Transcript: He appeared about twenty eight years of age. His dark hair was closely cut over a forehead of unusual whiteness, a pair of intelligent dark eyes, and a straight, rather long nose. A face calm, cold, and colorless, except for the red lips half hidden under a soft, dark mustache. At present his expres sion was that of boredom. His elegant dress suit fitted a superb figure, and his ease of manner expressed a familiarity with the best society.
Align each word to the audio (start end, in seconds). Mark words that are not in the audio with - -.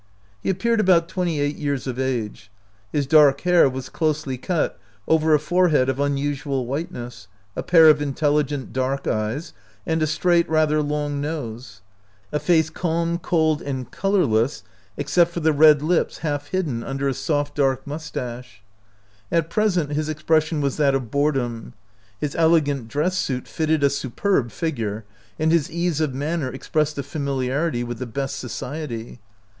He 0.41 0.49
appeared 0.49 0.79
about 0.79 1.07
twenty 1.07 1.39
eight 1.39 1.57
years 1.57 1.85
of 1.85 1.99
age. 1.99 2.49
His 2.91 3.05
dark 3.05 3.41
hair 3.41 3.69
was 3.69 3.87
closely 3.87 4.35
cut 4.35 4.79
over 5.07 5.35
a 5.35 5.39
forehead 5.39 5.89
of 5.89 5.99
unusual 5.99 6.65
whiteness, 6.65 7.27
a 7.55 7.61
pair 7.61 7.87
of 7.87 8.01
intelligent 8.01 8.73
dark 8.73 9.05
eyes, 9.05 9.53
and 9.85 10.01
a 10.01 10.07
straight, 10.07 10.49
rather 10.49 10.81
long 10.81 11.21
nose. 11.21 11.81
A 12.31 12.39
face 12.39 12.71
calm, 12.71 13.19
cold, 13.19 13.61
and 13.61 13.91
colorless, 13.91 14.63
except 14.97 15.29
for 15.31 15.39
the 15.39 15.53
red 15.53 15.83
lips 15.83 16.17
half 16.25 16.47
hidden 16.47 16.81
under 16.83 17.07
a 17.07 17.13
soft, 17.13 17.53
dark 17.53 17.85
mustache. 17.85 18.63
At 19.31 19.51
present 19.51 19.91
his 19.91 20.09
expres 20.09 20.45
sion 20.45 20.61
was 20.61 20.77
that 20.77 20.95
of 20.95 21.11
boredom. 21.11 21.75
His 22.19 22.33
elegant 22.35 22.87
dress 22.87 23.15
suit 23.19 23.47
fitted 23.47 23.83
a 23.83 23.89
superb 23.91 24.49
figure, 24.49 25.05
and 25.37 25.51
his 25.51 25.69
ease 25.69 26.01
of 26.01 26.15
manner 26.15 26.51
expressed 26.51 26.97
a 26.97 27.03
familiarity 27.03 27.83
with 27.83 27.99
the 27.99 28.07
best 28.07 28.37
society. 28.39 29.19